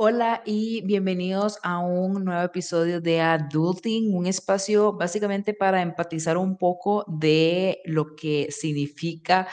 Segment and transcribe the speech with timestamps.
[0.00, 6.56] Hola y bienvenidos a un nuevo episodio de Adulting, un espacio básicamente para empatizar un
[6.56, 9.48] poco de lo que significa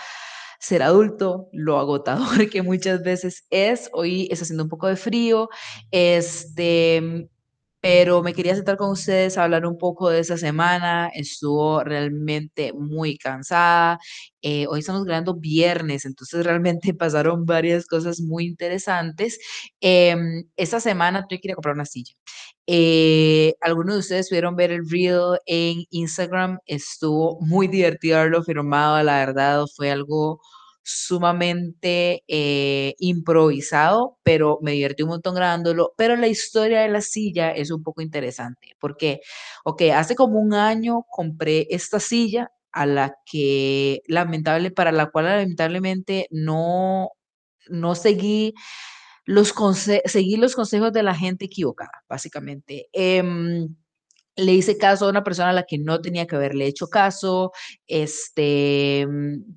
[0.60, 3.90] ser adulto, lo agotador que muchas veces es.
[3.92, 5.50] Hoy está haciendo un poco de frío,
[5.90, 7.28] este,
[7.86, 11.12] pero me quería sentar con ustedes a hablar un poco de esa semana.
[11.14, 14.00] Estuvo realmente muy cansada.
[14.42, 19.38] Eh, hoy estamos grabando viernes, entonces realmente pasaron varias cosas muy interesantes.
[19.82, 22.16] Em, esta semana yo quería comprar una silla.
[22.66, 29.04] Eh, algunos de ustedes pudieron ver el reel en Instagram, estuvo muy divertido haberlo firmado,
[29.04, 30.42] la verdad fue algo
[30.86, 35.94] sumamente eh, improvisado, pero me divertí un montón grabándolo.
[35.98, 39.22] Pero la historia de la silla es un poco interesante, porque,
[39.64, 45.26] ok, hace como un año compré esta silla a la que lamentable, para la cual
[45.26, 47.10] lamentablemente no,
[47.70, 48.54] no seguí
[49.26, 50.04] los, conse
[50.38, 52.90] los consejos de la gente equivocada, básicamente.
[52.94, 53.76] Em,
[54.38, 57.52] le hice caso a una persona a la que no tenía que haberle hecho caso,
[57.88, 59.08] este,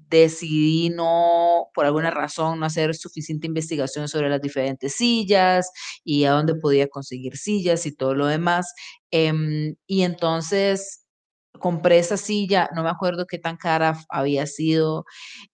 [0.09, 5.71] decidí no, por alguna razón, no hacer suficiente investigación sobre las diferentes sillas
[6.05, 8.73] y a dónde podía conseguir sillas y todo lo demás.
[9.11, 11.05] Em, y entonces
[11.61, 15.05] compré esa silla, no me acuerdo qué tan cara había sido,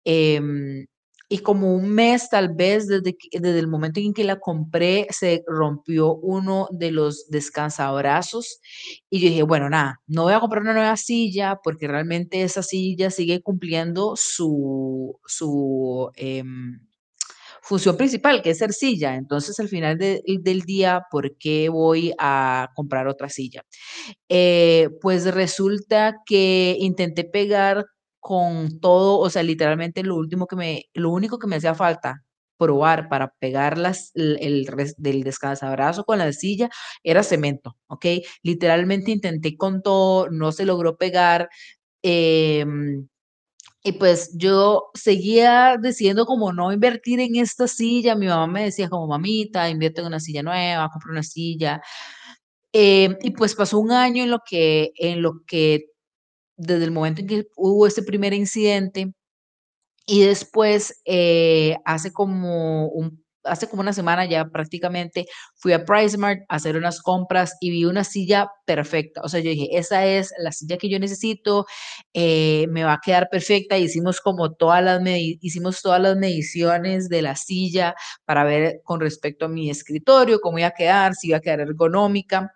[0.04, 0.86] em,
[1.28, 5.42] y como un mes tal vez desde, desde el momento en que la compré, se
[5.46, 8.60] rompió uno de los descansabrazos
[9.10, 12.62] y yo dije, bueno, nada, no voy a comprar una nueva silla porque realmente esa
[12.62, 16.80] silla sigue cumpliendo su, su em,
[17.62, 19.16] función principal, que es ser silla.
[19.16, 23.62] Entonces, al final de- del día, ¿por qué voy a comprar otra silla?
[24.28, 27.86] Eh, pues resulta que intenté pegar
[28.24, 32.24] con todo, o sea, literalmente lo último que me, lo único que me hacía falta
[32.58, 36.70] probar para pegar las, el, el res- del descansabrazo con la silla
[37.02, 38.06] era cemento, ¿ok?
[38.42, 41.50] Literalmente intenté con todo, no se logró pegar.
[42.02, 43.08] em,
[43.84, 48.14] y pues yo seguía diciendo como no invertir en esta silla.
[48.16, 51.82] Mi mamá me decía como mamita, invierte en una silla nueva, compra una silla.
[52.72, 55.86] Eh, y pues pasó un año en lo que, en lo que
[56.56, 59.12] desde el momento en que hubo ese primer incidente
[60.06, 65.26] y después eh, hace como un, hace como una semana ya prácticamente
[65.56, 69.20] fui a PriceMart a hacer unas compras y vi una silla perfecta.
[69.22, 71.66] O sea, yo dije, esa es la silla que yo necesito,
[72.14, 73.78] eh, me va a quedar perfecta.
[73.78, 75.00] Hicimos como todas las
[75.40, 77.94] hicimos todas las mediciones de la silla
[78.24, 81.60] para ver con respecto a mi escritorio cómo iba a quedar, si iba a quedar
[81.60, 82.52] ergonómica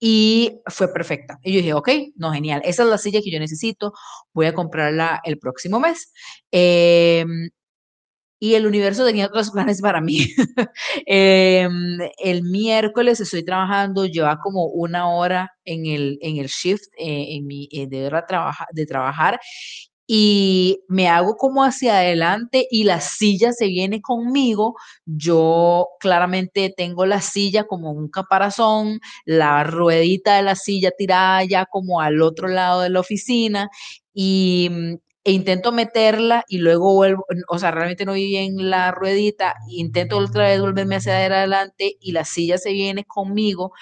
[0.00, 1.38] y fue perfecta.
[1.42, 3.92] Y yo dije, ok, no, genial, esa es la silla que yo necesito,
[4.32, 6.12] voy a comprarla el próximo mes.
[6.50, 7.50] Em,
[8.40, 10.18] y el universo tenía otros planes para mí.
[11.06, 17.36] Em, el miércoles estoy trabajando, lleva como una hora en el, en el shift eh,
[17.36, 19.40] en mi, eh, de, hora trabaja, de trabajar
[20.10, 24.74] y me hago como hacia adelante y la silla se viene conmigo.
[25.04, 31.66] Yo claramente tengo la silla como un caparazón, la ruedita de la silla tirada ya
[31.66, 33.68] como al otro lado de la oficina
[34.14, 38.92] y mm, e intento meterla y luego vuelvo, o sea, realmente no vi bien la
[38.92, 43.72] ruedita, intento otra vez volverme hacia adelante y la silla se viene conmigo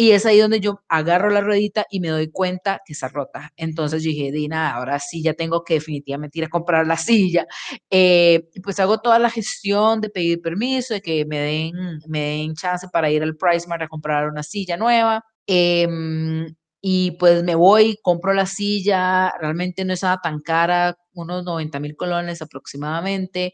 [0.00, 3.52] y es ahí donde yo agarro la ruedita y me doy cuenta que está rota.
[3.56, 7.48] Entonces dije, Dina, ahora sí ya tengo que definitivamente ir a comprar la silla.
[7.90, 11.72] Eh, pues hago toda la gestión de pedir permiso, de que me den,
[12.06, 15.24] me den chance para ir al PriceMart a comprar una silla nueva.
[15.48, 16.46] Em,
[16.80, 21.96] y pues me voy, compro la silla, realmente no estaba tan cara, unos 90 mil
[21.96, 23.52] colones aproximadamente.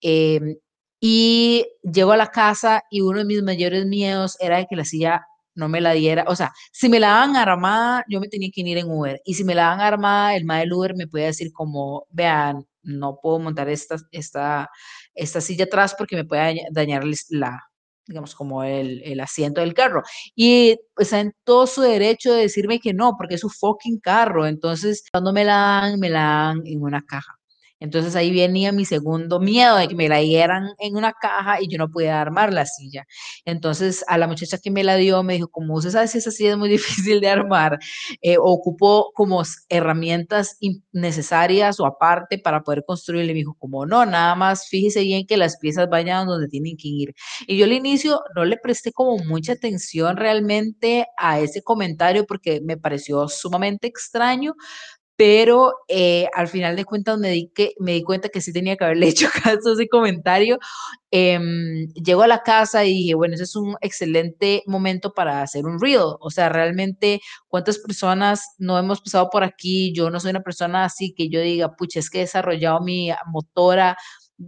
[0.00, 0.56] em,
[1.00, 4.84] y llego a la casa y uno de mis mayores miedos era de que la
[4.84, 8.50] silla no me la diera, o sea, si me la daban armada, yo me tenía
[8.52, 11.06] que ir en Uber, y si me la daban armada, el más del Uber me
[11.06, 14.68] puede decir como, vean, no puedo montar esta, esta,
[15.14, 17.60] esta silla atrás porque me puede daña- dañar la,
[18.06, 20.02] digamos, como el, el asiento del carro.
[20.34, 24.46] Y pues en todo su derecho de decirme que no, porque es su fucking carro,
[24.46, 27.38] entonces cuando me la dan, me la dan en una caja.
[27.80, 31.68] Entonces ahí venía mi segundo miedo de que me la dieran en una caja y
[31.68, 33.04] yo no podía armar la silla.
[33.44, 36.30] Entonces, a la muchacha que me la dio me dijo, como usted sabe si esa
[36.30, 36.68] silla es muy
[37.08, 37.78] difícil de armar,
[38.22, 40.58] eh, ocupo como herramientas
[40.92, 43.32] necesarias o aparte para poder construirle.
[43.32, 46.88] Me dijo, como no, nada más fíjese bien que las piezas vayan donde tienen que
[46.88, 47.14] ir.
[47.46, 52.60] Y yo al inicio no le presté como mucha atención realmente a ese comentario porque
[52.62, 54.54] me pareció sumamente extraño,
[55.16, 58.84] pero eh, al final de cuentas me di, me di cuenta que sí tenía que
[58.84, 60.58] haberle hecho caso a ese comentario.
[61.10, 61.38] Eh,
[61.94, 65.80] llego a la casa y dije, bueno, ese es un excelente momento para hacer un
[65.80, 66.16] reel.
[66.20, 69.92] O sea, realmente, ¿cuántas personas no hemos pasado por aquí?
[69.94, 73.10] Yo no soy una persona así que yo diga, pucha, es que he desarrollado mi
[73.26, 73.96] motora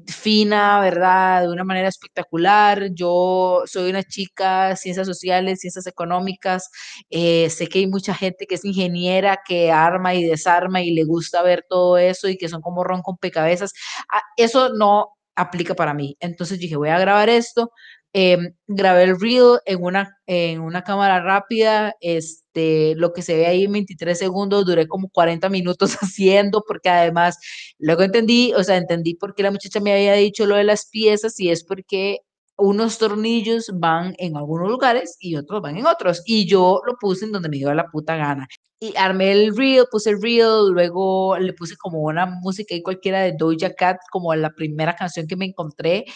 [0.08, 1.42] fina, ¿verdad?
[1.42, 2.90] De una manera espectacular.
[2.94, 6.70] Yo soy una chica, ciencias sociales, ciencias económicas.
[7.10, 11.04] Eh, sé que hay mucha gente que es ingeniera, que arma y desarma y le
[11.04, 13.72] gusta ver todo eso y que son como ron con pecabezas.
[14.12, 16.16] Ah, eso no aplica para mí.
[16.20, 17.70] Entonces dije, voy a grabar esto.
[18.18, 23.44] Em, grabé el reel en una, en una cámara rápida, este, lo que se ve
[23.46, 27.38] ahí en 23 segundos, duré como 40 minutos haciendo, porque además
[27.78, 30.88] luego entendí, o sea, entendí por qué la muchacha me había dicho lo de las
[30.88, 32.20] piezas y es porque
[32.56, 36.22] unos tornillos van en algunos lugares y otros van en otros.
[36.24, 38.48] Y yo lo puse en donde me dio la puta gana.
[38.80, 43.20] Y armé el reel, puse el reel, luego le puse como una música y cualquiera
[43.20, 46.06] de Doja Cat, como la primera canción que me encontré.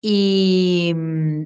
[0.00, 1.44] Y, mm,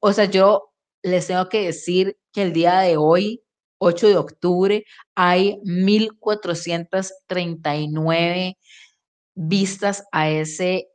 [0.00, 0.70] o sea, yo
[1.02, 3.42] les tengo que decir que el día de hoy,
[3.78, 8.56] 8 de octubre, hay 1439
[9.34, 10.88] vistas a ese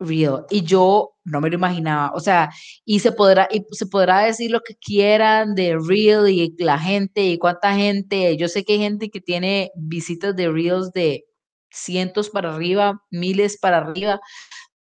[0.00, 0.44] reel.
[0.50, 2.12] Y yo no me lo imaginaba.
[2.14, 2.50] O sea,
[2.84, 7.24] y se podrá, y se podrá decir lo que quieran de reel y la gente
[7.24, 8.36] y cuánta gente.
[8.36, 11.24] Yo sé que hay gente que tiene visitas de reels de
[11.70, 14.20] cientos para arriba, miles para arriba,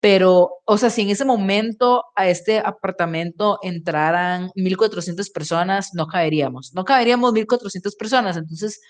[0.03, 6.73] pero, o sea, si en ese momento a este apartamento entraran 1.400 personas, no caeríamos,
[6.75, 8.37] no caeríamos 1.400 personas.
[8.37, 8.81] Entonces,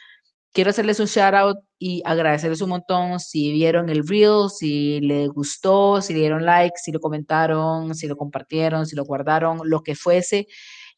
[0.52, 5.28] quiero hacerles un shout out y agradecerles un montón si vieron el reel, si les
[5.28, 9.82] gustó, si le dieron like, si lo comentaron, si lo compartieron, si lo guardaron, lo
[9.82, 10.46] que fuese.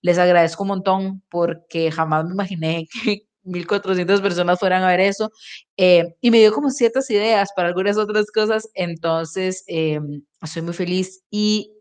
[0.01, 5.31] Les agradezco un montón porque jamás me imaginé que 1.400 personas fueran a ver eso.
[5.77, 8.69] Eh, y me dio como ciertas ideas para algunas otras cosas.
[8.75, 10.01] Entonces, eh,
[10.45, 11.23] soy muy feliz.
[11.31, 11.75] Y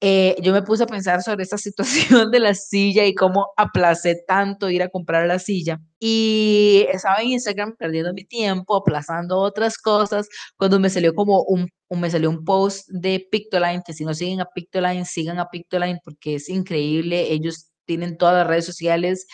[0.00, 4.22] eh, yo me puse a pensar sobre esta situación de la silla y cómo aplacé
[4.26, 5.80] tanto ir a comprar la silla.
[5.98, 11.68] Y estaba en Instagram perdiendo mi tiempo, aplazando otras cosas, cuando me salió como un,
[11.90, 15.98] me salió un post de Pictoline, que si no siguen a Pictoline, sigan a Pictoline
[16.04, 17.32] porque es increíble.
[17.32, 19.26] Ellos tienen todas las redes sociales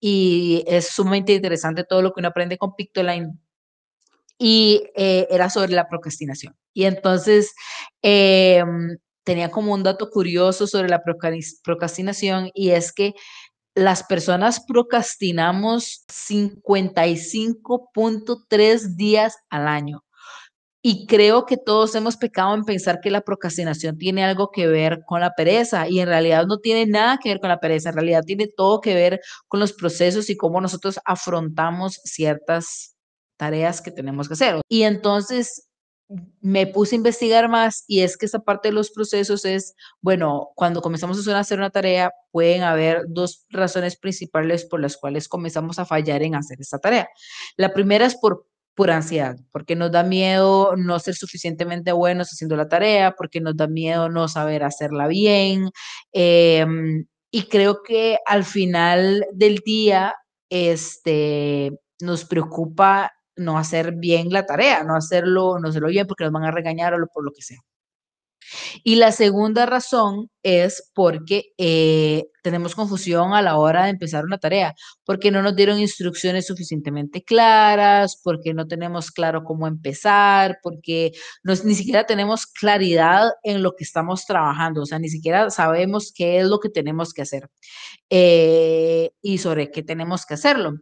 [0.00, 3.38] y es sumamente interesante todo lo que uno aprende con Pictoline.
[4.36, 6.56] Y eh, era sobre la procrastinación.
[6.74, 7.54] Y entonces
[8.02, 11.02] em, tenía como un dato curioso sobre la
[11.62, 13.14] procrastinación y es que
[13.74, 20.02] las personas procrastinamos 55.3 días al año.
[20.82, 25.02] Y creo que todos hemos pecado en pensar que la procrastinación tiene algo que ver
[25.06, 27.96] con la pereza y en realidad no tiene nada que ver con la pereza, en
[27.96, 32.96] realidad tiene todo que ver con los procesos y cómo nosotros afrontamos ciertas
[33.36, 34.60] tareas que tenemos que hacer.
[34.68, 35.70] Y entonces
[36.40, 40.50] me puse a investigar más y es que esta parte de los procesos es, bueno,
[40.56, 45.78] cuando comenzamos a hacer una tarea, pueden haber dos razones principales por las cuales comenzamos
[45.78, 47.08] a fallar en hacer esta tarea.
[47.56, 48.46] La primera es por
[48.80, 53.54] por ansiedad, porque nos da miedo no ser suficientemente buenos haciendo la tarea, porque nos
[53.54, 55.68] da miedo no saber hacerla bien.
[56.12, 60.14] Em, y creo que al final del día,
[60.48, 66.32] este, nos preocupa no hacer bien la tarea, no hacerlo, no hacerlo bien porque nos
[66.32, 67.58] van a regañar o por lo que sea.
[68.84, 74.38] Y la segunda razón es porque eh, tenemos confusión a la hora de empezar una
[74.38, 74.74] tarea,
[75.04, 81.12] porque no nos dieron instrucciones suficientemente claras, porque no tenemos claro cómo empezar, porque
[81.64, 86.38] ni siquiera tenemos claridad en lo que estamos trabajando, o sea, ni siquiera sabemos qué
[86.40, 87.48] es lo que tenemos que hacer
[88.10, 90.74] eh, y sobre qué tenemos que hacerlo.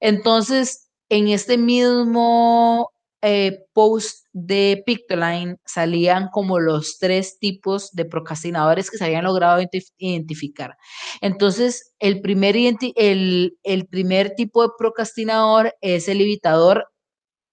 [0.00, 8.90] Entonces, en este mismo eh, post de Pictoline salían como los tres tipos de procrastinadores
[8.90, 9.60] que se habían logrado
[9.98, 10.76] identificar.
[11.20, 16.86] Entonces, el primer, el, primer tipo de procrastinador es el evitador.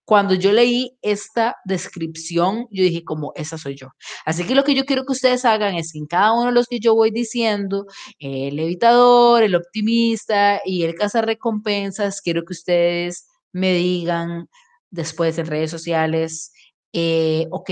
[0.06, 3.90] Cuando yo leí esta descripción, yo dije como, esa soy yo.
[4.26, 6.54] Así que lo que yo quiero que ustedes hagan es que en cada uno de
[6.54, 7.86] los que yo voy diciendo,
[8.20, 14.48] el evitador, el optimista y el cazarrecompensas, quiero que ustedes me digan
[14.92, 16.52] después en redes sociales,
[16.94, 17.70] eh, ok,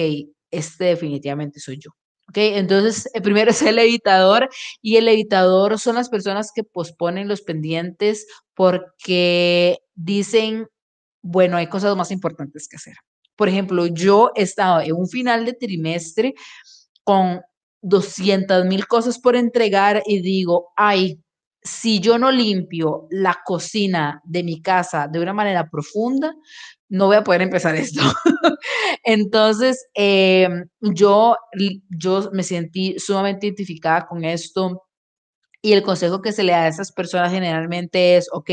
[0.51, 1.91] este definitivamente soy yo.
[2.29, 4.50] Ok, entonces el primero es el evitador
[4.81, 10.67] y el evitador son las personas que posponen los pendientes porque dicen,
[11.22, 12.95] bueno, hay cosas más importantes que hacer.
[13.36, 16.36] Por ejemplo, yo he estado en un final de trimestre
[17.03, 17.41] con
[17.81, 21.19] 200 mil cosas por entregar y digo, ay,
[21.65, 26.34] si yo no limpio la cocina de mi casa de una manera profunda,
[26.89, 28.01] no voy a poder empezar esto.
[29.03, 31.36] Entonces, em, yo,
[31.89, 34.84] yo me sentí sumamente identificada con esto.
[35.63, 38.51] Y el consejo que se le da a esas personas generalmente es, ok,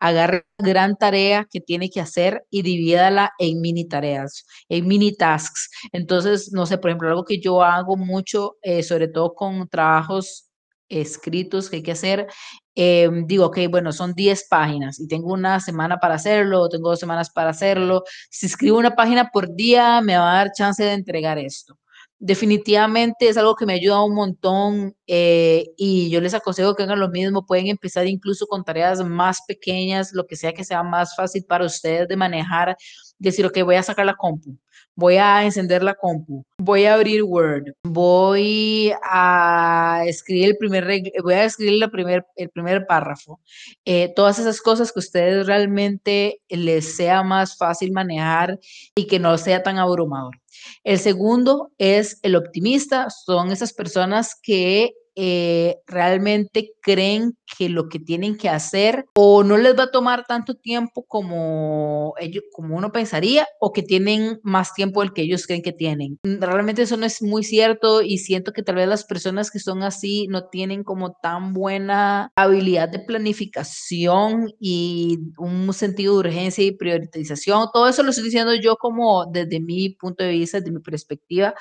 [0.00, 5.68] agarre gran tarea que tiene que hacer y divídala en mini tareas, en mini tasks.
[5.92, 10.43] Entonces, no sé, por ejemplo, algo que yo hago mucho, eh, sobre todo con trabajos
[10.88, 12.26] escritos que hay que hacer,
[12.74, 17.00] eh, digo, ok, bueno, son 10 páginas y tengo una semana para hacerlo, tengo dos
[17.00, 18.04] semanas para hacerlo.
[18.30, 21.78] Si escribo una página por día, me va a dar chance de entregar esto.
[22.26, 26.98] Definitivamente es algo que me ayuda un montón eh, y yo les aconsejo que hagan
[26.98, 27.44] lo mismo.
[27.44, 31.66] Pueden empezar incluso con tareas más pequeñas, lo que sea que sea más fácil para
[31.66, 32.78] ustedes de manejar.
[33.18, 34.58] Decir, ok, voy a sacar la compu
[34.96, 40.86] voy a encender la compu, voy a abrir Word, voy a escribir el primer,
[41.22, 43.40] voy a escribir la primer, el primer párrafo.
[43.84, 48.58] Eh, todas esas cosas que ustedes realmente les sea más fácil manejar
[48.94, 50.36] y que no sea tan abrumador.
[50.82, 58.00] El segundo es el optimista, son esas personas que eh, realmente creen que lo que
[58.00, 62.90] tienen que hacer o no les va a tomar tanto tiempo como, ellos, como uno
[62.90, 66.18] pensaría o que tienen más tiempo del que ellos creen que tienen.
[66.24, 69.82] Realmente eso no es muy cierto y siento que tal vez las personas que son
[69.82, 76.72] así no tienen como tan buena habilidad de planificación y un sentido de urgencia y
[76.72, 77.68] priorización.
[77.72, 81.54] Todo eso lo estoy diciendo yo como desde mi punto de vista, desde mi perspectiva.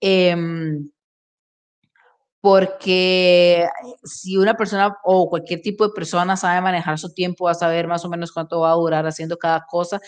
[0.00, 0.36] Eh,
[2.40, 3.68] porque
[4.02, 7.86] si una persona o cualquier tipo de persona sabe manejar su tiempo, va a saber
[7.86, 10.00] más o menos cuánto va a durar haciendo cada cosa.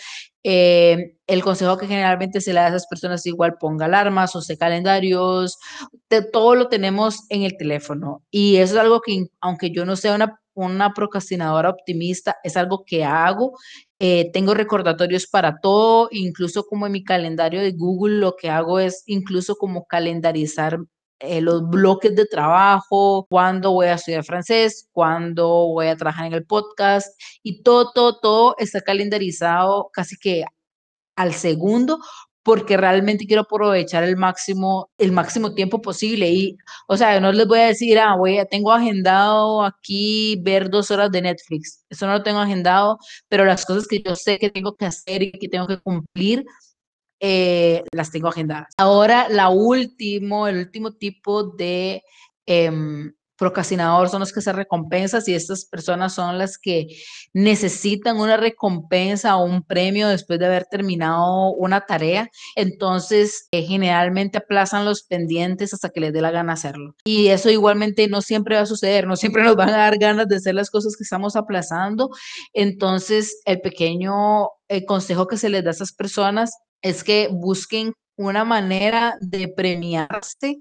[0.43, 4.35] Eh, el consejo que generalmente se le da a esas personas es igual ponga alarmas
[4.35, 5.57] o se calendarios,
[6.31, 8.23] todo lo tenemos en el teléfono.
[8.31, 12.83] Y eso es algo que, aunque yo no sea una, una procrastinadora optimista, es algo
[12.85, 13.53] que hago.
[13.99, 18.79] Eh, tengo recordatorios para todo, incluso como en mi calendario de Google, lo que hago
[18.79, 20.79] es incluso como calendarizar
[21.23, 26.33] eh, los bloques de trabajo, cuándo voy a estudiar francés, cuándo voy a trabajar en
[26.33, 30.43] el podcast y todo, todo, todo está calendarizado casi que
[31.15, 31.99] al segundo
[32.43, 36.29] porque realmente quiero aprovechar el máximo, el máximo tiempo posible.
[36.29, 40.69] Y, o sea, no les voy a decir, ah, voy a, tengo agendado aquí ver
[40.69, 41.85] dos horas de Netflix.
[41.89, 42.97] Eso no lo tengo agendado,
[43.29, 46.43] pero las cosas que yo sé que tengo que hacer y que tengo que cumplir,
[47.19, 48.73] eh, las tengo agendadas.
[48.77, 52.03] Ahora, la último, el último tipo de
[52.45, 56.87] em, procrastinador son los que se recompensas y estas personas son las que
[57.33, 62.29] necesitan una recompensa o un premio después de haber terminado una tarea.
[62.55, 66.95] Entonces, eh, generalmente aplazan los pendientes hasta que les dé la gana hacerlo.
[67.03, 70.27] Y eso igualmente no siempre va a suceder, no siempre nos van a dar ganas
[70.27, 72.09] de hacer las cosas que estamos aplazando.
[72.53, 76.51] Entonces, el pequeño eh, consejo que se les da a esas personas
[76.83, 80.59] es que busquen una manera de premiarse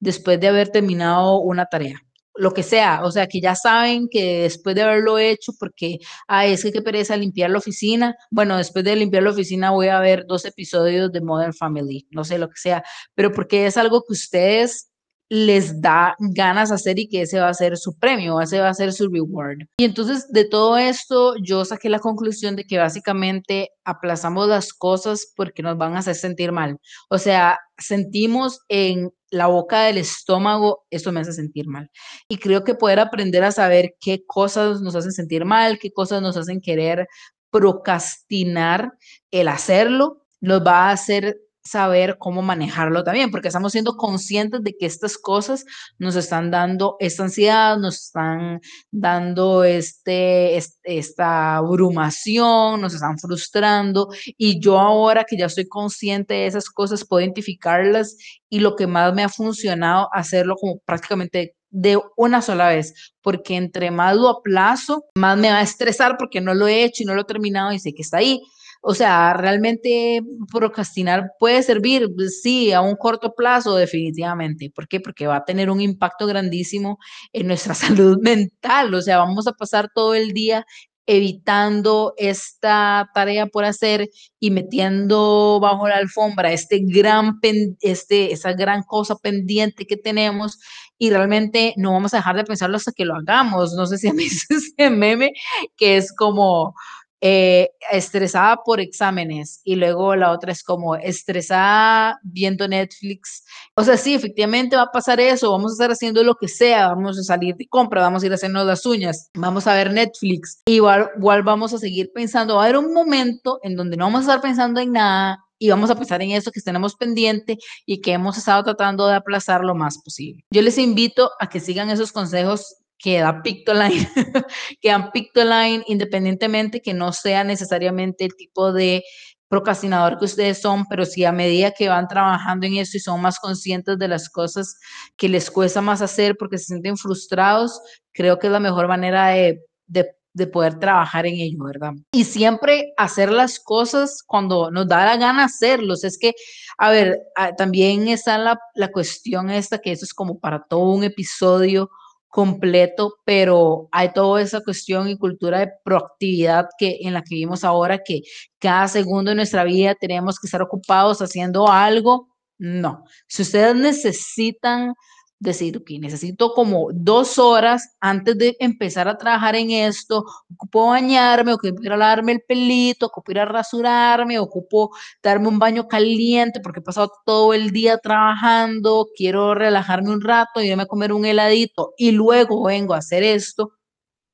[0.00, 2.00] después de haber terminado una tarea.
[2.34, 5.98] Lo que sea, o sea, que ya saben que después de haberlo hecho, porque,
[6.28, 8.14] ah, es que qué pereza limpiar la oficina.
[8.30, 12.24] Bueno, después de limpiar la oficina voy a ver dos episodios de Modern Family, no
[12.24, 12.84] sé lo que sea,
[13.14, 14.87] pero porque es algo que ustedes
[15.28, 18.74] les da ganas hacer y que ese va a ser su premio, ese va a
[18.74, 19.58] ser su reward.
[19.78, 25.32] Y entonces de todo esto yo saqué la conclusión de que básicamente aplazamos las cosas
[25.36, 26.78] porque nos van a hacer sentir mal.
[27.10, 31.90] O sea, sentimos en la boca del estómago, eso me hace sentir mal.
[32.28, 36.22] Y creo que poder aprender a saber qué cosas nos hacen sentir mal, qué cosas
[36.22, 37.06] nos hacen querer
[37.50, 38.92] procrastinar
[39.30, 44.76] el hacerlo, nos va a hacer saber cómo manejarlo también, porque estamos siendo conscientes de
[44.76, 45.64] que estas cosas
[45.98, 48.60] nos están dando esta ansiedad, nos están
[48.90, 56.46] dando este, esta abrumación, nos están frustrando y yo ahora que ya estoy consciente de
[56.46, 58.16] esas cosas puedo identificarlas
[58.48, 63.56] y lo que más me ha funcionado hacerlo como prácticamente de una sola vez, porque
[63.56, 67.06] entre más lo aplazo, más me va a estresar porque no lo he hecho y
[67.06, 68.40] no lo he terminado y sé que está ahí.
[68.80, 74.70] O sea, realmente procrastinar puede servir, pues, sí, a un corto plazo, definitivamente.
[74.74, 75.00] ¿Por qué?
[75.00, 76.98] Porque va a tener un impacto grandísimo
[77.32, 78.94] en nuestra salud mental.
[78.94, 80.64] O sea, vamos a pasar todo el día
[81.08, 87.40] evitando esta tarea por hacer y metiendo bajo la alfombra este gran
[87.80, 90.58] este, esa gran cosa pendiente que tenemos
[90.98, 93.72] y realmente no vamos a dejar de pensarlo hasta que lo hagamos.
[93.72, 95.32] No sé si a mí ese meme
[95.78, 96.74] que es como
[97.20, 103.44] eh, estresada por exámenes y luego la otra es como estresada viendo Netflix.
[103.74, 106.88] O sea, sí, efectivamente va a pasar eso, vamos a estar haciendo lo que sea,
[106.88, 109.92] vamos a salir de compra, vamos a ir a hacernos las uñas, vamos a ver
[109.92, 114.04] Netflix, igual, igual vamos a seguir pensando, va a haber un momento en donde no
[114.04, 117.58] vamos a estar pensando en nada y vamos a pensar en eso que tenemos pendiente
[117.84, 120.44] y que hemos estado tratando de aplazar lo más posible.
[120.52, 124.08] Yo les invito a que sigan esos consejos que da Pictoline,
[124.80, 129.04] que dan Pictoline independientemente que no sea necesariamente el tipo de
[129.48, 133.20] procrastinador que ustedes son, pero si a medida que van trabajando en eso y son
[133.20, 134.78] más conscientes de las cosas
[135.16, 137.80] que les cuesta más hacer porque se sienten frustrados,
[138.12, 141.92] creo que es la mejor manera de, de, de poder trabajar en ello, ¿verdad?
[142.12, 146.04] Y siempre hacer las cosas cuando nos da la gana hacerlos.
[146.04, 146.34] Es que,
[146.76, 150.90] a ver, ah, también está la, la cuestión esta, que eso es como para todo
[150.90, 151.90] un episodio,
[152.28, 157.64] completo, pero hay toda esa cuestión y cultura de proactividad que en la que vivimos
[157.64, 158.22] ahora, que
[158.58, 162.28] cada segundo de nuestra vida tenemos que estar ocupados haciendo algo.
[162.58, 164.94] No, si ustedes necesitan
[165.40, 171.52] decir, ok, necesito como dos horas antes de empezar a trabajar en esto, ocupo bañarme,
[171.52, 174.90] ocupo ir a lavarme el pelito, ocupo ir a rasurarme, ocupo
[175.22, 180.60] darme un baño caliente porque he pasado todo el día trabajando, quiero relajarme un rato,
[180.60, 183.72] irme a comer un heladito y luego vengo a hacer esto,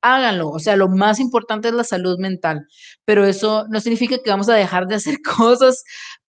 [0.03, 0.51] háganlo.
[0.51, 2.67] O sea, lo más importante es la salud mental,
[3.05, 5.85] pero eso no significa que vamos a dejar de hacer cosas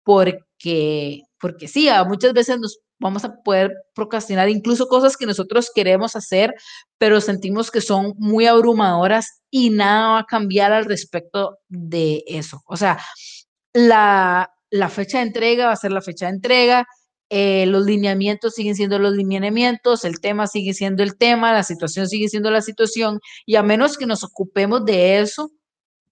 [0.04, 6.14] porque, porque sí, muchas veces nos vamos a poder procrastinar incluso cosas que nosotros queremos
[6.14, 6.54] hacer,
[6.98, 12.62] pero sentimos que son muy abrumadoras y nada va a cambiar al respecto de eso.
[12.66, 13.00] O sea,
[13.72, 14.50] la,
[14.90, 16.86] fecha de entrega va a ser la fecha de entrega,
[17.30, 22.08] eh, los lineamientos siguen siendo los lineamientos, el tema sigue siendo el tema, la situación
[22.08, 25.50] sigue siendo la situación, y a menos que nos ocupemos de eso,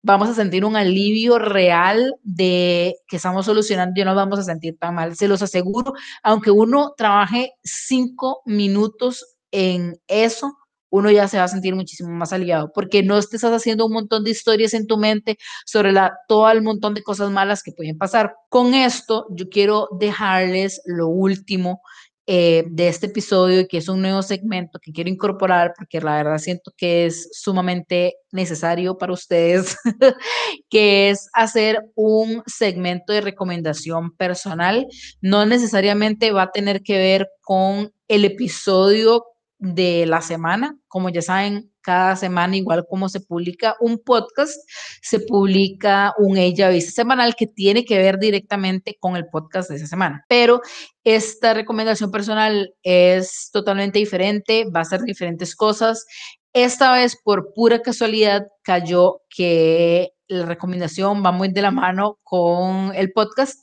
[0.02, 4.76] vamos a sentir un alivio real de que estamos solucionando y no vamos a sentir
[4.78, 5.17] tan mal.
[5.17, 10.57] Se los aseguro, aunque uno trabaje cinco minutos en eso,
[10.90, 13.93] uno ya se va a sentir muchísimo más aliviado, porque no te estás haciendo un
[13.93, 15.37] montón de historias en tu mente
[15.67, 18.35] sobre la, todo el montón de cosas malas que pueden pasar.
[18.49, 21.83] Con esto, yo quiero dejarles lo último
[22.31, 26.37] eh, de este episodio, que es un nuevo segmento que quiero incorporar porque la verdad
[26.37, 29.79] siento que es sumamente necesario para ustedes,
[30.69, 34.87] que es hacer un segmento de recomendación personal.
[35.23, 39.25] No necesariamente va a tener que ver con el episodio
[39.57, 40.77] de la semana.
[40.87, 44.55] Como ya saben, cada semana, igual como se publica un podcast,
[45.01, 49.77] se publica un Ella Vista semanal que tiene que ver directamente con el podcast de
[49.77, 50.22] esa semana.
[50.29, 50.61] Pero
[51.03, 56.05] esta recomendación personal es totalmente diferente, va a ser diferentes cosas.
[56.53, 62.94] Esta vez, por pura casualidad, cayó que la recomendación va muy de la mano con
[62.94, 63.59] el podcast,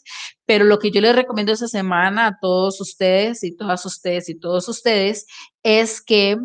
[0.47, 4.39] pero lo que yo les recomiendo esta semana a todos ustedes y todas ustedes y
[4.39, 5.27] todos ustedes
[5.61, 6.39] es que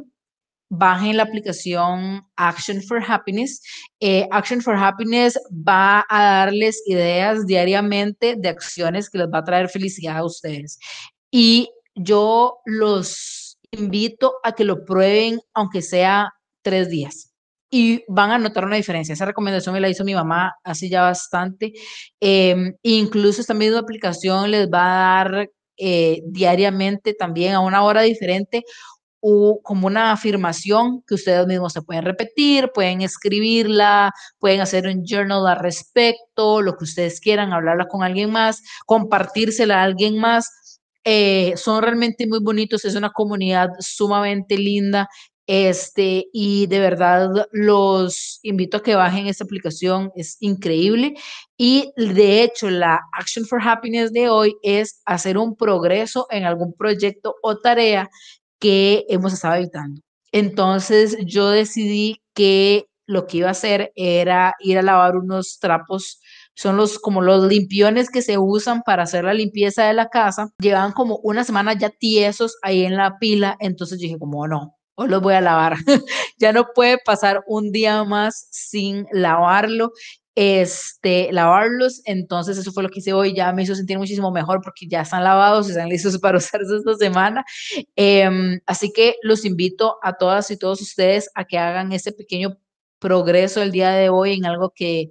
[0.71, 3.61] bajen la aplicación Action for Happiness.
[4.01, 9.45] Eh, Action for Happiness va a darles ideas diariamente de acciones que les va a
[9.45, 10.79] traer felicidad a ustedes.
[11.31, 17.33] Y yo los invito a que lo prueben, aunque sea tres días.
[17.73, 19.13] Y van a notar una diferencia.
[19.13, 21.73] Esa recomendación me la hizo mi mamá hace ya bastante.
[22.21, 28.03] Em, incluso esta misma aplicación les va a dar eh, diariamente también a una hora
[28.03, 28.65] diferente
[29.21, 35.05] o como una afirmación que ustedes mismos se pueden repetir, pueden escribirla, pueden hacer un
[35.05, 40.81] journal al respecto, lo que ustedes quieran, hablarla con alguien más, compartírsela a alguien más.
[41.05, 45.09] Eh, son realmente muy bonitos, es una comunidad sumamente linda.
[45.53, 51.15] Este, y de verdad los invito a que bajen esta aplicación, es increíble.
[51.57, 56.73] Y de hecho, la Action for Happiness de hoy es hacer un progreso en algún
[56.75, 58.09] proyecto o tarea
[58.61, 60.01] que hemos estado evitando.
[60.33, 66.21] Entonces yo decidí que lo que iba a hacer era ir a lavar unos trapos,
[66.55, 70.51] son los como los limpiones que se usan para hacer la limpieza de la casa.
[70.59, 75.09] Llevaban como una semana ya tiesos ahí en la pila, entonces dije como no, hoy
[75.09, 75.77] los voy a lavar.
[76.39, 79.93] ya no puede pasar un día más sin lavarlo
[80.35, 82.03] este, lavarlos.
[82.05, 83.35] Entonces, eso fue lo que hice hoy.
[83.35, 86.77] Ya me hizo sentir muchísimo mejor porque ya están lavados y están listos para usarse
[86.77, 87.45] esta semana.
[87.97, 92.59] Em, así que los invito a todas y todos ustedes a que hagan ese pequeño
[92.99, 95.11] progreso el día de hoy en algo que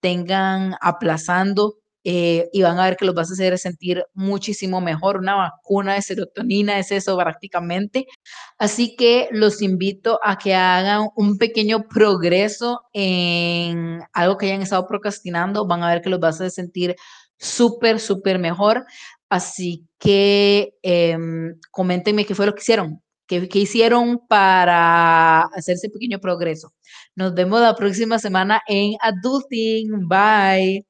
[0.00, 5.18] tengan aplazando eh, y van a ver que los vas a hacer sentir muchísimo mejor.
[5.18, 8.06] Una vacuna de serotonina es eso prácticamente.
[8.58, 14.86] Así que los invito a que hagan un pequeño progreso en algo que hayan estado
[14.86, 15.66] procrastinando.
[15.66, 16.96] Van a ver que los vas a sentir
[17.38, 18.84] súper, súper mejor.
[19.28, 21.16] Así que eh,
[21.70, 26.72] coméntenme qué fue lo que hicieron, qué, qué hicieron para hacer ese pequeño progreso.
[27.14, 30.08] Nos vemos la próxima semana en Adulting.
[30.08, 30.89] Bye.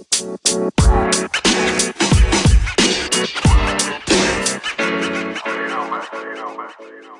[0.00, 0.06] You
[5.68, 6.70] know, man.
[6.80, 7.19] You.